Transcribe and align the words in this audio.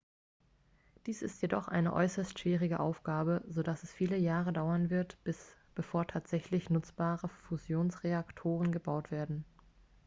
dies 1.05 1.21
ist 1.21 1.43
jedoch 1.43 1.67
eine 1.67 1.93
äußerst 1.93 2.39
schwierige 2.39 2.79
aufgabe 2.79 3.43
so 3.47 3.61
dass 3.61 3.83
es 3.83 3.93
viele 3.93 4.17
jahre 4.17 4.51
dauern 4.51 4.89
wird 4.89 5.15
bevor 5.75 6.07
tatsächlich 6.07 6.71
nutzbare 6.71 7.27
fusionsreaktoren 7.29 8.71
gebaut 8.71 9.11
werden 9.11 9.45